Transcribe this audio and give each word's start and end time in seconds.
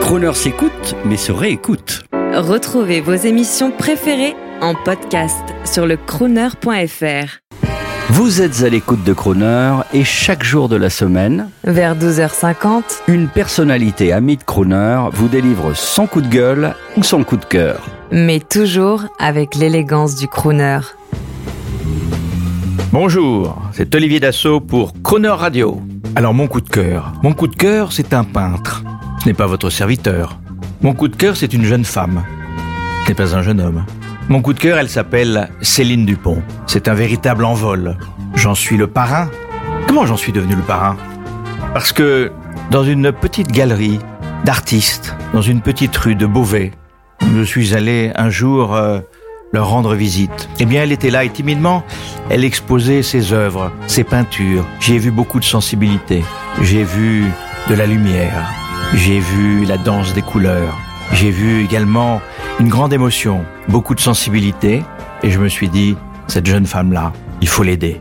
Croner 0.00 0.32
s'écoute, 0.34 0.96
mais 1.04 1.16
se 1.16 1.32
réécoute. 1.32 2.04
Retrouvez 2.34 3.00
vos 3.00 3.14
émissions 3.14 3.70
préférées 3.70 4.34
en 4.60 4.74
podcast 4.74 5.42
sur 5.64 5.86
le 5.86 5.96
crooner.fr. 5.96 7.38
Vous 8.10 8.42
êtes 8.42 8.62
à 8.62 8.68
l'écoute 8.68 9.02
de 9.04 9.12
Croner 9.12 9.76
et 9.94 10.04
chaque 10.04 10.44
jour 10.44 10.68
de 10.68 10.76
la 10.76 10.90
semaine, 10.90 11.48
Vers 11.64 11.96
12h50, 11.96 12.82
une 13.08 13.28
personnalité 13.28 14.12
amie 14.12 14.36
de 14.36 14.42
Croner 14.44 15.00
vous 15.12 15.28
délivre 15.28 15.74
son 15.74 16.06
coup 16.06 16.20
de 16.20 16.28
gueule 16.28 16.74
ou 16.96 17.02
son 17.02 17.24
coup 17.24 17.36
de 17.38 17.44
cœur. 17.44 17.80
mais 18.12 18.40
toujours 18.40 19.04
avec 19.18 19.54
l'élégance 19.54 20.16
du 20.16 20.28
crooner. 20.28 20.80
Bonjour, 22.92 23.56
c'est 23.72 23.92
Olivier 23.94 24.20
Dassault 24.20 24.60
pour 24.60 24.92
Croner 25.02 25.28
Radio. 25.30 25.80
Alors 26.14 26.34
mon 26.34 26.46
coup 26.46 26.60
de 26.60 26.68
cœur. 26.68 27.12
Mon 27.22 27.32
coup 27.32 27.48
de 27.48 27.56
cœur, 27.56 27.90
c'est 27.92 28.14
un 28.14 28.22
peintre. 28.22 28.84
Ce 29.24 29.30
n'est 29.30 29.34
pas 29.34 29.46
votre 29.46 29.70
serviteur. 29.70 30.38
Mon 30.82 30.92
coup 30.92 31.08
de 31.08 31.16
cœur, 31.16 31.34
c'est 31.34 31.54
une 31.54 31.64
jeune 31.64 31.86
femme. 31.86 32.22
Ce 33.04 33.08
n'est 33.08 33.14
pas 33.14 33.34
un 33.34 33.40
jeune 33.40 33.58
homme. 33.58 33.86
Mon 34.28 34.42
coup 34.42 34.52
de 34.52 34.58
cœur, 34.58 34.76
elle 34.76 34.90
s'appelle 34.90 35.48
Céline 35.62 36.04
Dupont. 36.04 36.42
C'est 36.66 36.88
un 36.88 36.94
véritable 36.94 37.46
envol. 37.46 37.96
J'en 38.34 38.54
suis 38.54 38.76
le 38.76 38.86
parrain. 38.86 39.30
Comment 39.88 40.04
j'en 40.04 40.18
suis 40.18 40.30
devenu 40.30 40.54
le 40.54 40.60
parrain? 40.60 40.98
Parce 41.72 41.90
que 41.90 42.32
dans 42.70 42.84
une 42.84 43.12
petite 43.12 43.50
galerie 43.50 43.98
d'artistes, 44.44 45.16
dans 45.32 45.40
une 45.40 45.62
petite 45.62 45.96
rue 45.96 46.16
de 46.16 46.26
Beauvais, 46.26 46.72
je 47.34 47.42
suis 47.44 47.74
allé 47.74 48.12
un 48.16 48.28
jour 48.28 48.74
euh, 48.74 49.00
leur 49.54 49.70
rendre 49.70 49.94
visite. 49.94 50.50
Eh 50.60 50.66
bien, 50.66 50.82
elle 50.82 50.92
était 50.92 51.08
là 51.08 51.24
et 51.24 51.30
timidement, 51.30 51.82
elle 52.28 52.44
exposait 52.44 53.02
ses 53.02 53.32
œuvres, 53.32 53.72
ses 53.86 54.04
peintures. 54.04 54.66
J'ai 54.80 54.98
vu 54.98 55.10
beaucoup 55.10 55.40
de 55.40 55.46
sensibilité. 55.46 56.22
J'ai 56.60 56.84
vu 56.84 57.24
de 57.70 57.74
la 57.74 57.86
lumière. 57.86 58.63
J'ai 58.94 59.18
vu 59.18 59.64
la 59.64 59.76
danse 59.76 60.14
des 60.14 60.22
couleurs. 60.22 60.78
J'ai 61.12 61.30
vu 61.30 61.64
également 61.64 62.22
une 62.60 62.68
grande 62.68 62.92
émotion, 62.92 63.44
beaucoup 63.68 63.94
de 63.94 64.00
sensibilité. 64.00 64.82
Et 65.22 65.30
je 65.30 65.38
me 65.38 65.48
suis 65.48 65.68
dit, 65.68 65.96
cette 66.28 66.46
jeune 66.46 66.64
femme-là, 66.64 67.12
il 67.40 67.48
faut 67.48 67.64
l'aider. 67.64 68.00